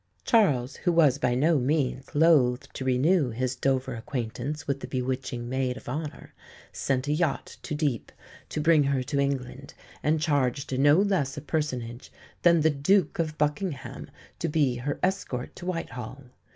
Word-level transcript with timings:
Charles, 0.25 0.77
who 0.77 0.91
was 0.91 1.19
by 1.19 1.35
no 1.35 1.59
means 1.59 2.15
loth 2.15 2.73
to 2.73 2.83
renew 2.83 3.29
his 3.29 3.55
Dover 3.55 3.93
acquaintance 3.93 4.65
with 4.67 4.79
the 4.79 4.87
bewitching 4.87 5.47
maid 5.47 5.77
of 5.77 5.87
honour, 5.87 6.33
sent 6.71 7.07
a 7.07 7.13
yacht 7.13 7.57
to 7.61 7.75
Dieppe 7.75 8.11
to 8.49 8.59
bring 8.59 8.85
her 8.85 9.03
to 9.03 9.19
England, 9.19 9.75
and 10.01 10.19
charged 10.19 10.75
no 10.79 10.95
less 10.95 11.37
a 11.37 11.41
personage 11.41 12.11
than 12.41 12.61
the 12.61 12.71
Duke 12.71 13.19
of 13.19 13.37
Buckingham 13.37 14.09
to 14.39 14.49
be 14.49 14.77
her 14.77 14.99
escort 15.03 15.55
to 15.57 15.67
Whitehall. 15.67 16.23